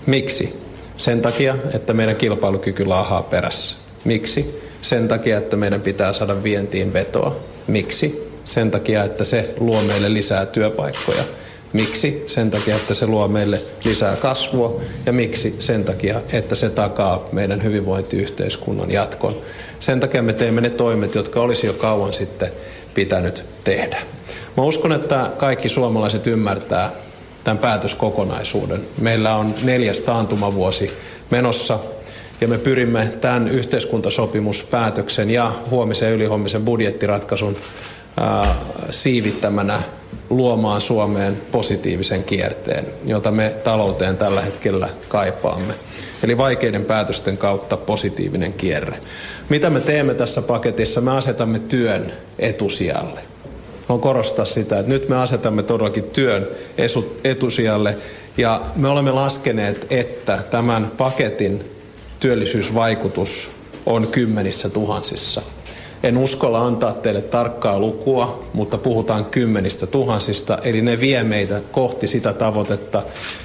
Miksi? 0.07 0.61
Sen 0.97 1.23
takia, 1.23 1.57
että 1.75 1.93
meidän 1.93 2.17
kilpailukyky 2.17 2.87
laahaa 2.87 3.23
perässä. 3.23 3.77
Miksi? 4.05 4.61
Sen 4.81 5.09
takia, 5.09 5.39
että 5.39 5.57
meidän 5.57 5.81
pitää 5.81 6.13
saada 6.13 6.43
vientiin 6.43 6.93
vetoa. 6.93 7.37
Miksi? 7.67 8.31
Sen 8.45 8.71
takia, 8.71 9.05
että 9.05 9.25
se 9.25 9.55
luo 9.61 9.83
meille 9.83 10.15
lisää 10.15 10.47
työpaikkoja. 10.47 11.23
Miksi? 11.73 12.23
Sen 12.27 12.51
takia, 12.51 12.77
että 12.77 12.95
se 12.95 13.07
luo 13.07 13.29
meille 13.29 13.61
lisää 13.85 14.17
kasvua. 14.17 14.81
Ja 15.07 15.13
miksi? 15.13 15.57
Sen 15.59 15.85
takia, 15.85 16.21
että 16.33 16.55
se 16.55 16.71
takaa 16.71 17.29
meidän 17.33 17.63
hyvinvointiyhteiskunnan 17.63 18.93
jatkon. 18.93 19.37
Sen 19.79 20.01
takia 20.01 20.23
me 20.23 20.33
teemme 20.33 20.61
ne 20.61 20.71
toimet, 20.71 21.15
jotka 21.15 21.41
olisi 21.41 21.67
jo 21.67 21.73
kauan 21.73 22.13
sitten 22.13 22.53
pitänyt 22.95 23.45
tehdä. 23.65 23.99
Mä 24.57 24.63
uskon, 24.63 24.93
että 24.93 25.31
kaikki 25.37 25.69
suomalaiset 25.69 26.27
ymmärtää 26.27 26.91
tämän 27.45 27.59
päätöskokonaisuuden. 27.59 28.87
Meillä 28.99 29.37
on 29.37 29.55
neljäs 29.63 30.01
taantumavuosi 30.01 30.91
menossa 31.31 31.79
ja 32.41 32.49
me 32.49 32.59
pyrimme 32.59 33.13
tämän 33.21 33.49
yhteiskuntasopimuspäätöksen 33.49 35.31
ja 35.31 35.53
huomisen 35.71 36.09
ja 36.09 36.15
ylihuomisen 36.15 36.65
budjettiratkaisun 36.65 37.57
ää, 38.17 38.57
siivittämänä 38.91 39.83
luomaan 40.31 40.81
Suomeen 40.81 41.41
positiivisen 41.53 42.25
kierteen, 42.25 42.87
jota 43.05 43.31
me 43.31 43.55
talouteen 43.65 44.17
tällä 44.17 44.41
hetkellä 44.41 44.89
kaipaamme. 45.09 45.75
Eli 46.23 46.39
vaikeiden 46.39 46.85
päätösten 46.85 47.39
kautta 47.39 47.77
positiivinen 47.77 48.53
kierre. 48.53 48.99
Mitä 49.49 49.71
me 49.71 49.81
teemme 49.81 50.15
tässä 50.15 50.43
paketissa? 50.43 51.01
Me 51.01 51.11
asetamme 51.11 51.59
työn 51.59 52.13
etusijalle. 52.39 53.21
On 53.89 54.01
korostaa 54.01 54.45
sitä, 54.45 54.79
että 54.79 54.93
nyt 54.93 55.09
me 55.09 55.17
asetamme 55.17 55.63
todellakin 55.63 56.05
työn 56.05 56.49
etusijalle 57.25 57.97
ja 58.37 58.61
me 58.77 58.89
olemme 58.89 59.11
laskeneet, 59.11 59.87
että 59.91 60.39
tämän 60.51 60.93
paketin 60.99 61.71
työllisyysvaikutus 62.21 63.51
on 63.87 64.07
kymmenissä 64.07 64.69
tuhansissa. 64.69 65.43
En 66.03 66.17
uskalla 66.17 66.67
antaa 66.67 66.93
teille 66.93 67.21
tarkkaa 67.21 67.79
lukua, 67.79 68.45
mutta 68.53 68.79
puhutaan 68.79 69.25
kymmenistä 69.25 69.87
tuhansista, 69.87 70.59
eli 70.65 70.83
ne 70.83 71.01
vie 71.01 71.25
meitä 71.25 71.61
kohti 71.73 72.07
sitä 72.07 72.33
tavoitetta, 72.33 73.03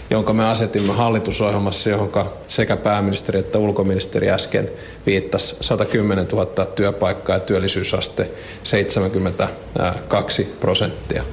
jonka 0.09 0.33
me 0.33 0.45
asetimme 0.45 0.93
hallitusohjelmassa, 0.93 1.89
johon 1.89 2.11
sekä 2.47 2.77
pääministeri 2.77 3.39
että 3.39 3.57
ulkoministeri 3.57 4.29
äsken 4.29 4.69
viittasi 5.05 5.55
110 5.61 6.27
000 6.31 6.65
työpaikkaa 6.65 7.35
ja 7.35 7.39
työllisyysaste 7.39 8.29
72 8.63 10.55
prosenttia. 10.59 11.23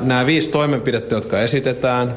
Nämä 0.00 0.26
viisi 0.26 0.48
toimenpidettä, 0.48 1.14
jotka 1.14 1.40
esitetään, 1.40 2.14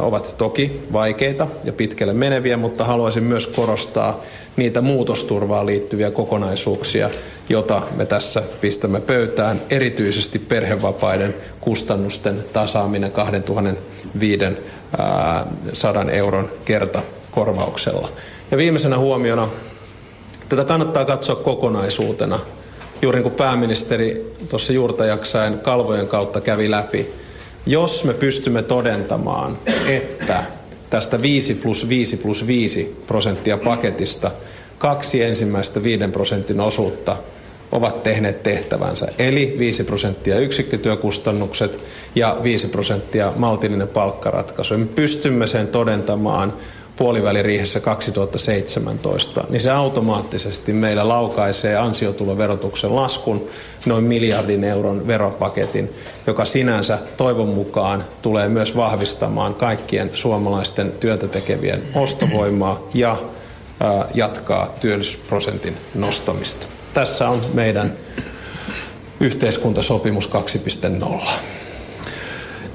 ovat 0.00 0.34
toki 0.38 0.80
vaikeita 0.92 1.46
ja 1.64 1.72
pitkälle 1.72 2.12
meneviä, 2.12 2.56
mutta 2.56 2.84
haluaisin 2.84 3.22
myös 3.22 3.46
korostaa 3.46 4.20
niitä 4.56 4.80
muutosturvaan 4.80 5.66
liittyviä 5.66 6.10
kokonaisuuksia, 6.10 7.10
jota 7.48 7.82
me 7.96 8.06
tässä 8.06 8.42
pistämme 8.60 9.00
pöytään, 9.00 9.60
erityisesti 9.70 10.38
perhevapaiden 10.38 11.34
kustannusten 11.60 12.44
tasaaminen 12.52 13.10
2500 13.10 16.10
euron 16.12 16.48
kertakorvauksella. 16.64 18.08
Ja 18.50 18.56
viimeisenä 18.56 18.98
huomiona, 18.98 19.48
tätä 20.48 20.64
kannattaa 20.64 21.04
katsoa 21.04 21.36
kokonaisuutena. 21.36 22.40
Juuri 23.02 23.16
niin 23.16 23.22
kuin 23.22 23.34
pääministeri 23.34 24.34
tuossa 24.48 24.72
juurtajaksain 24.72 25.58
kalvojen 25.58 26.08
kautta 26.08 26.40
kävi 26.40 26.70
läpi, 26.70 27.25
jos 27.66 28.04
me 28.04 28.14
pystymme 28.14 28.62
todentamaan, 28.62 29.58
että 29.88 30.44
tästä 30.90 31.22
5 31.22 31.54
plus 31.54 31.88
5 31.88 32.16
plus 32.16 32.46
5 32.46 32.96
prosenttia 33.06 33.58
paketista 33.58 34.30
kaksi 34.78 35.22
ensimmäistä 35.22 35.82
5 35.82 36.08
prosentin 36.08 36.60
osuutta 36.60 37.16
ovat 37.72 38.02
tehneet 38.02 38.42
tehtävänsä. 38.42 39.08
Eli 39.18 39.56
5 39.58 39.84
prosenttia 39.84 40.38
yksikkötyökustannukset 40.38 41.78
ja 42.14 42.36
5 42.42 42.66
prosenttia 42.68 43.32
maltillinen 43.36 43.88
palkkaratkaisu. 43.88 44.78
Me 44.78 44.86
pystymme 44.86 45.46
sen 45.46 45.68
todentamaan 45.68 46.52
puoliväliriihessä 46.96 47.80
2017, 47.80 49.44
niin 49.48 49.60
se 49.60 49.70
automaattisesti 49.70 50.72
meillä 50.72 51.08
laukaisee 51.08 51.76
ansiotuloverotuksen 51.76 52.96
laskun 52.96 53.48
noin 53.86 54.04
miljardin 54.04 54.64
euron 54.64 55.06
veropaketin, 55.06 55.90
joka 56.26 56.44
sinänsä 56.44 56.98
toivon 57.16 57.48
mukaan 57.48 58.04
tulee 58.22 58.48
myös 58.48 58.76
vahvistamaan 58.76 59.54
kaikkien 59.54 60.10
suomalaisten 60.14 60.92
työtä 60.92 61.28
tekevien 61.28 61.82
ostovoimaa 61.94 62.88
ja 62.94 63.16
ää, 63.80 64.08
jatkaa 64.14 64.74
työllisyysprosentin 64.80 65.76
nostamista. 65.94 66.66
Tässä 66.94 67.28
on 67.28 67.40
meidän 67.54 67.92
yhteiskuntasopimus 69.20 70.30
2.0. 70.30 71.28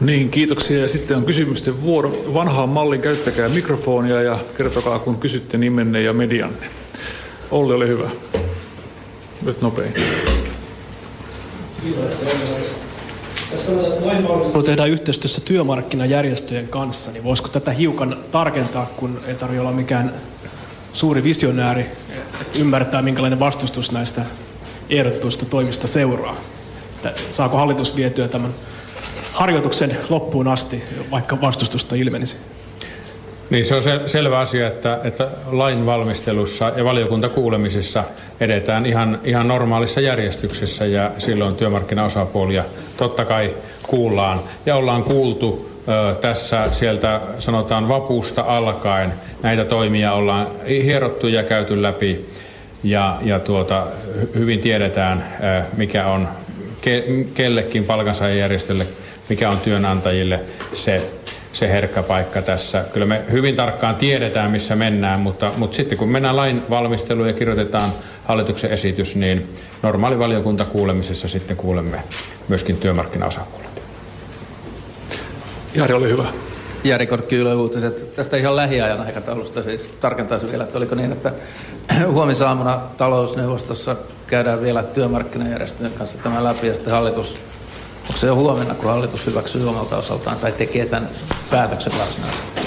Niin, 0.01 0.29
kiitoksia. 0.29 0.79
Ja 0.79 0.87
sitten 0.87 1.17
on 1.17 1.25
kysymysten 1.25 1.81
vuoro. 1.81 2.11
Vanhaan 2.33 2.69
mallin 2.69 3.01
käyttäkää 3.01 3.49
mikrofonia 3.49 4.21
ja 4.21 4.39
kertokaa, 4.57 4.99
kun 4.99 5.17
kysytte 5.17 5.57
nimenne 5.57 6.01
ja 6.01 6.13
medianne. 6.13 6.67
Olli, 7.51 7.73
ole 7.73 7.87
hyvä. 7.87 8.09
Nyt 9.45 9.61
nopein. 9.61 9.93
Lainvalmistelu 14.01 14.63
tehdään 14.63 14.89
yhteistyössä 14.89 15.41
työmarkkinajärjestöjen 15.41 16.67
kanssa, 16.67 17.11
niin 17.11 17.23
voisiko 17.23 17.49
tätä 17.49 17.71
hiukan 17.71 18.17
tarkentaa, 18.31 18.85
kun 18.85 19.19
ei 19.27 19.35
tarvitse 19.35 19.61
olla 19.61 19.71
mikään 19.71 20.13
suuri 20.93 21.23
visionääri, 21.23 21.81
että 22.41 22.59
ymmärtää, 22.59 23.01
minkälainen 23.01 23.39
vastustus 23.39 23.91
näistä 23.91 24.21
ehdotetuista 24.89 25.45
toimista 25.45 25.87
seuraa. 25.87 26.35
Että 26.95 27.13
saako 27.31 27.57
hallitus 27.57 27.95
vietyä 27.95 28.27
tämän 28.27 28.51
harjoituksen 29.33 29.97
loppuun 30.09 30.47
asti, 30.47 30.83
vaikka 31.11 31.41
vastustusta 31.41 31.95
ilmenisi? 31.95 32.37
Niin 33.49 33.65
se 33.65 33.75
on 33.75 33.81
sel- 33.81 34.07
selvä 34.07 34.39
asia, 34.39 34.67
että, 34.67 34.99
että 35.03 35.27
lain 35.51 35.85
valmistelussa 35.85 36.71
ja 36.75 36.83
valiokuntakuulemisissa 36.83 38.03
edetään 38.39 38.85
ihan, 38.85 39.19
ihan 39.23 39.47
normaalissa 39.47 40.01
järjestyksessä 40.01 40.85
ja 40.85 41.11
silloin 41.17 41.55
työmarkkinaosapuolia 41.55 42.63
totta 42.97 43.25
kai 43.25 43.53
kuullaan. 43.83 44.39
Ja 44.65 44.75
ollaan 44.75 45.03
kuultu 45.03 45.71
ö, 45.87 46.15
tässä 46.15 46.67
sieltä 46.71 47.21
sanotaan 47.39 47.87
vapuusta 47.87 48.43
alkaen. 48.47 49.13
Näitä 49.43 49.65
toimia 49.65 50.13
ollaan 50.13 50.47
hierottu 50.67 51.27
ja 51.27 51.43
käyty 51.43 51.81
läpi 51.81 52.25
ja, 52.83 53.17
ja 53.21 53.39
tuota, 53.39 53.87
hyvin 54.35 54.59
tiedetään, 54.59 55.27
ö, 55.43 55.61
mikä 55.77 56.07
on 56.07 56.27
ke, 56.81 57.03
kellekin 57.33 57.83
palkansaajajärjestölle 57.83 58.87
mikä 59.31 59.49
on 59.49 59.59
työnantajille 59.59 60.39
se, 60.73 61.11
se 61.53 61.69
herkkä 61.69 62.03
paikka 62.03 62.41
tässä. 62.41 62.85
Kyllä 62.93 63.05
me 63.05 63.21
hyvin 63.31 63.55
tarkkaan 63.55 63.95
tiedetään, 63.95 64.51
missä 64.51 64.75
mennään, 64.75 65.19
mutta, 65.19 65.51
mutta 65.57 65.75
sitten 65.75 65.97
kun 65.97 66.09
mennään 66.09 66.35
lain 66.35 66.63
valmisteluun 66.69 67.27
ja 67.27 67.33
kirjoitetaan 67.33 67.89
hallituksen 68.25 68.71
esitys, 68.71 69.15
niin 69.15 69.49
normaali 69.83 70.19
valiokuntakuulemisessa 70.19 71.27
sitten 71.27 71.57
kuulemme 71.57 72.03
myöskin 72.47 72.77
työmarkkinaosapuolet. 72.77 73.81
Jari, 75.75 75.93
ole 75.93 76.09
hyvä. 76.09 76.25
Jari 76.83 77.07
Korkki 77.07 77.35
Yle 77.35 77.55
Uutiset. 77.55 78.15
Tästä 78.15 78.37
ihan 78.37 78.55
lähiajan 78.55 79.01
aikataulusta 79.01 79.63
siis 79.63 79.89
tarkentaisin 80.01 80.49
vielä, 80.49 80.63
että 80.63 80.77
oliko 80.77 80.95
niin, 80.95 81.11
että 81.11 81.33
huomisaamuna 82.13 82.79
talousneuvostossa 82.97 83.95
käydään 84.27 84.61
vielä 84.61 84.83
työmarkkinajärjestöjen 84.83 85.93
kanssa 85.93 86.17
tämä 86.17 86.43
läpi 86.43 86.67
ja 86.67 86.73
sitten 86.73 86.93
hallitus 86.93 87.50
se 88.15 88.27
jo 88.27 88.35
huomenna, 88.35 88.75
kun 88.75 88.89
hallitus 88.89 89.25
hyväksyy 89.25 89.69
omalta 89.69 89.97
osaltaan 89.97 90.37
tai 90.37 90.51
tekee 90.51 90.85
tämän 90.85 91.09
päätöksen 91.49 91.93
varsinaisesti? 91.99 92.61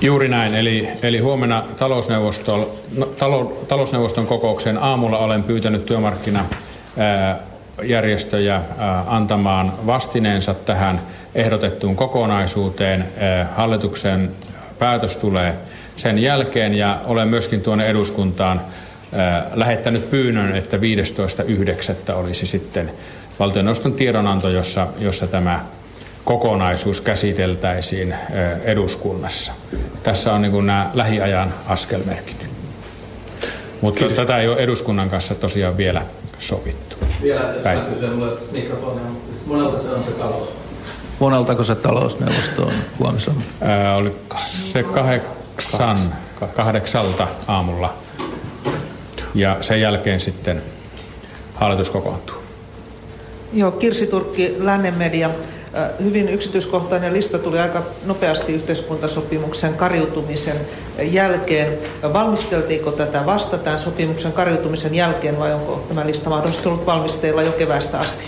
Juuri 0.00 0.28
näin. 0.28 0.54
Eli, 0.54 0.88
eli 1.02 1.18
huomenna 1.18 1.64
talousneuvoston, 1.76 2.66
no, 2.96 3.06
talo, 3.06 3.64
talousneuvoston 3.68 4.26
kokouksen 4.26 4.78
aamulla 4.78 5.18
olen 5.18 5.42
pyytänyt 5.42 5.86
työmarkkinajärjestöjä 5.86 8.62
antamaan 9.06 9.72
vastineensa 9.86 10.54
tähän 10.54 11.00
ehdotettuun 11.34 11.96
kokonaisuuteen. 11.96 13.04
Hallituksen 13.56 14.30
päätös 14.78 15.16
tulee 15.16 15.54
sen 15.96 16.18
jälkeen 16.18 16.74
ja 16.74 17.00
olen 17.06 17.28
myöskin 17.28 17.60
tuonne 17.60 17.86
eduskuntaan 17.86 18.60
lähettänyt 19.54 20.10
pyynnön, 20.10 20.56
että 20.56 20.76
15.9. 20.76 22.12
olisi 22.12 22.46
sitten 22.46 22.90
valtioneuvoston 23.38 23.92
tiedonanto, 23.92 24.48
jossa, 24.48 24.86
jossa 24.98 25.26
tämä 25.26 25.64
kokonaisuus 26.24 27.00
käsiteltäisiin 27.00 28.14
eduskunnassa. 28.62 29.52
Tässä 30.02 30.32
on 30.32 30.42
niin 30.42 30.66
nämä 30.66 30.90
lähiajan 30.94 31.54
askelmerkit. 31.66 32.46
Mutta 33.80 33.98
Kiitos. 33.98 34.16
tätä 34.16 34.38
ei 34.38 34.48
ole 34.48 34.56
eduskunnan 34.56 35.10
kanssa 35.10 35.34
tosiaan 35.34 35.76
vielä 35.76 36.02
sovittu. 36.38 36.96
Vielä, 37.22 37.40
jos 37.40 37.62
Päin. 37.62 37.80
kysyä 37.80 38.10
mulle 38.10 38.32
mikrofonia, 38.52 39.04
monelta 39.46 39.82
se 39.82 39.88
on 39.88 40.04
se 40.04 40.10
talous? 40.10 40.48
Moneltako 41.18 41.64
se 41.64 41.74
talousneuvosto 41.74 42.62
on 42.62 42.72
huomissa? 42.98 43.32
oli 43.96 44.16
se 44.46 44.82
kahdeksan, 44.82 45.98
kahdeksalta 46.56 47.28
aamulla. 47.48 47.94
Ja 49.34 49.56
sen 49.60 49.80
jälkeen 49.80 50.20
sitten 50.20 50.62
hallitus 51.54 51.90
kokoontuu. 51.90 52.43
Joo, 53.54 53.70
Kirsi 53.70 54.06
Turkki, 54.06 54.56
Lännen 54.58 54.98
media. 54.98 55.30
Hyvin 56.04 56.28
yksityiskohtainen 56.28 57.12
lista 57.12 57.38
tuli 57.38 57.60
aika 57.60 57.82
nopeasti 58.06 58.52
yhteiskuntasopimuksen 58.52 59.74
kariutumisen 59.74 60.56
jälkeen. 61.02 61.78
Valmisteltiinko 62.12 62.92
tätä 62.92 63.26
vasta 63.26 63.58
tämän 63.58 63.80
sopimuksen 63.80 64.32
kariutumisen 64.32 64.94
jälkeen 64.94 65.38
vai 65.38 65.54
onko 65.54 65.84
tämä 65.88 66.06
lista 66.06 66.30
mahdollisesti 66.30 66.68
ollut 66.68 66.86
valmisteilla 66.86 67.42
jo 67.42 67.52
kevästä 67.52 67.98
asti? 67.98 68.24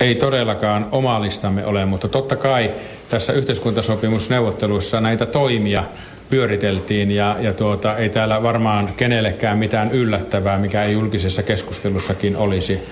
Ei 0.00 0.14
todellakaan 0.14 0.88
oma 0.92 1.22
listamme 1.22 1.66
ole, 1.66 1.84
mutta 1.84 2.08
totta 2.08 2.36
kai 2.36 2.70
tässä 3.08 3.32
yhteiskuntasopimusneuvotteluissa 3.32 5.00
näitä 5.00 5.26
toimia 5.26 5.84
pyöriteltiin 6.30 7.10
ja, 7.10 7.36
ja 7.40 7.52
tuota, 7.52 7.96
ei 7.96 8.08
täällä 8.08 8.42
varmaan 8.42 8.88
kenellekään 8.96 9.58
mitään 9.58 9.90
yllättävää, 9.92 10.58
mikä 10.58 10.82
ei 10.82 10.92
julkisessa 10.92 11.42
keskustelussakin 11.42 12.36
olisi 12.36 12.82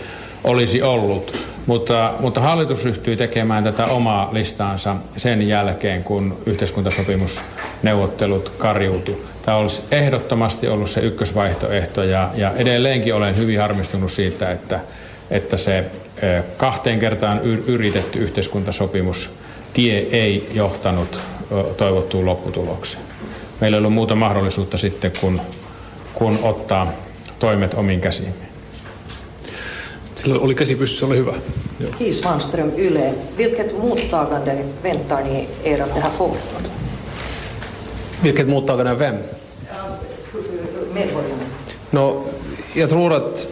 olisi 0.44 0.82
ollut. 0.82 1.48
Mutta, 1.66 2.14
mutta 2.20 2.40
hallitus 2.40 2.84
ryhtyi 2.84 3.16
tekemään 3.16 3.64
tätä 3.64 3.84
omaa 3.84 4.28
listaansa 4.32 4.96
sen 5.16 5.48
jälkeen, 5.48 6.04
kun 6.04 6.38
yhteiskuntasopimusneuvottelut 6.46 8.52
karjuutu. 8.58 9.26
Tämä 9.42 9.56
olisi 9.56 9.82
ehdottomasti 9.90 10.68
ollut 10.68 10.90
se 10.90 11.00
ykkösvaihtoehto 11.00 12.02
ja, 12.02 12.30
ja 12.34 12.52
edelleenkin 12.56 13.14
olen 13.14 13.36
hyvin 13.36 13.60
harmistunut 13.60 14.12
siitä, 14.12 14.50
että, 14.50 14.80
että 15.30 15.56
se 15.56 15.84
kahteen 16.56 16.98
kertaan 16.98 17.40
yritetty 17.66 18.18
yhteiskuntasopimus 18.18 19.30
tie 19.72 19.98
ei 19.98 20.48
johtanut 20.54 21.20
toivottuun 21.76 22.26
lopputulokseen. 22.26 23.04
Meillä 23.60 23.76
ei 23.76 23.78
ollut 23.78 23.92
muuta 23.92 24.14
mahdollisuutta 24.14 24.76
sitten, 24.76 25.12
kun, 25.20 25.40
kun 26.14 26.38
ottaa 26.42 26.92
toimet 27.38 27.74
omiin 27.74 28.00
käsiimme. 28.00 28.47
Sillä 30.18 30.40
oli 30.40 30.54
käsi 30.54 30.74
pystyssä, 30.74 31.06
ole 31.06 31.16
hyvä. 31.16 31.34
Joo. 31.80 31.92
Kiis 31.98 32.18
Svanström, 32.18 32.72
Yle. 32.76 33.14
Vilket 33.38 33.78
mottagande 33.78 34.64
väntar 34.82 35.24
ni 35.24 35.48
er 35.64 35.82
att 35.82 35.94
det 35.94 36.00
här 36.00 36.10
får? 36.10 36.36
Vilket 38.22 38.48
mottagande 38.48 38.92
av 38.92 38.98
vem? 38.98 39.14
Medborgarna. 40.92 41.42
No, 41.90 42.24
jag 42.76 42.88
tror 42.88 43.14
att 43.14 43.48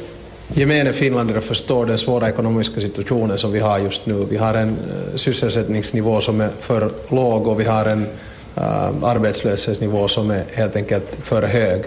gemene 0.54 0.92
finländare 0.92 1.40
förstår 1.40 1.86
den 1.86 1.98
svåra 1.98 2.28
ekonomiska 2.28 2.80
situationen 2.80 3.38
som 3.38 3.52
vi 3.52 3.58
har 3.58 3.78
just 3.78 4.06
nu. 4.06 4.26
Vi 4.30 4.36
har 4.36 4.54
en 4.54 4.68
uh, 4.68 5.16
sysselsättningsnivå 5.16 6.20
som 6.20 6.40
är 6.40 6.50
för 6.60 6.90
låg 7.08 7.46
och 7.46 7.60
vi 7.60 7.64
har 7.64 7.84
en 7.84 8.02
uh, 8.02 9.04
arbetslöshetsnivå 9.04 10.08
som 10.08 10.30
är 10.30 10.44
helt 10.54 10.76
enkelt 10.76 11.18
för 11.22 11.42
hög. 11.42 11.84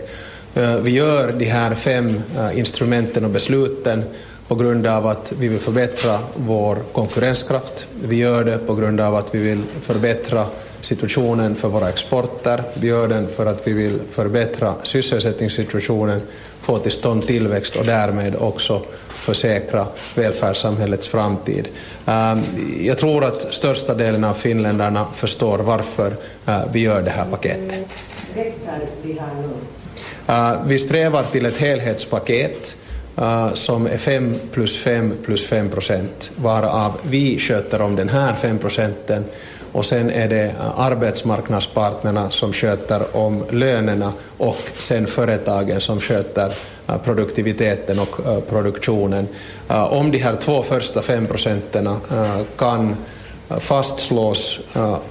Uh, 0.58 0.76
vi 0.76 0.92
gör 0.92 1.32
de 1.32 1.46
här 1.46 1.76
fem 1.76 2.22
instrumenten 2.56 3.26
och 3.26 3.32
besluten 3.32 4.04
på 4.50 4.56
grund 4.56 4.88
av 4.88 5.08
att 5.08 5.34
vi 5.40 5.48
vill 5.48 5.60
förbättra 5.60 6.20
vår 6.36 6.78
konkurrenskraft. 6.92 7.88
Vi 8.04 8.16
gör 8.16 8.44
det 8.44 8.58
på 8.58 8.76
grund 8.76 9.02
av 9.02 9.16
att 9.16 9.36
vi 9.36 9.40
vill 9.40 9.64
förbättra 9.82 10.46
situationen 10.82 11.56
för 11.56 11.68
våra 11.68 11.90
exporter. 11.90 12.64
Vi 12.74 12.88
gör 12.88 13.08
den 13.08 13.28
för 13.28 13.46
att 13.46 13.68
vi 13.68 13.74
vill 13.74 14.00
förbättra 14.12 14.74
sysselsättningssituationen, 14.84 16.22
få 16.60 16.80
till 16.80 16.92
stånd 16.92 17.28
tillväxt 17.28 17.76
och 17.76 17.86
därmed 17.86 18.36
också 18.36 18.82
försäkra 19.08 19.88
välfärdssamhällets 20.16 21.08
framtid. 21.08 21.68
Ehm, 22.06 22.42
jag 22.82 22.98
tror 22.98 23.26
att 23.26 23.54
största 23.54 23.94
delen 23.94 24.24
av 24.24 24.34
finländarna 24.34 25.06
förstår 25.14 25.58
varför 25.58 26.16
eh, 26.46 26.62
vi 26.72 26.80
gör 26.80 27.02
det 27.02 27.12
här 27.12 27.26
paketet. 27.26 27.88
Eh, 30.28 30.54
vi 30.66 30.80
strävar 30.80 31.24
till 31.24 31.46
ett 31.46 31.58
helhetspaket 31.58 32.76
Eh, 33.22 33.54
som 33.54 33.86
är 33.86 33.98
5 33.98 34.36
plus 34.52 34.78
5 34.78 35.14
plus 35.26 35.46
5 35.46 35.70
procent, 35.70 36.32
varav 36.36 36.98
vi 37.10 37.40
sköter 37.40 37.82
om 37.82 37.96
den 37.96 38.10
här 38.10 38.34
5 38.34 38.58
procenten 38.58 39.24
och 39.72 39.86
sen 39.86 40.10
är 40.10 40.28
det 40.28 40.44
eh, 40.44 40.80
arbetsmarknadspartnerna 40.80 42.30
som 42.30 42.54
sköter 42.54 43.16
om 43.16 43.44
lönerna 43.50 44.14
och 44.38 44.62
sen 44.78 45.08
företagen 45.08 45.82
som 45.82 46.00
sköter 46.00 46.54
eh, 46.88 46.98
produktiviteten 46.98 48.00
och 48.00 48.48
produktionen. 48.50 49.28
Om 49.68 50.12
de 50.12 50.18
här 50.18 50.36
två 50.36 50.64
första 50.64 51.02
5 51.02 51.26
procenten 51.26 51.90
kan 52.58 52.96
fastslås 53.60 54.60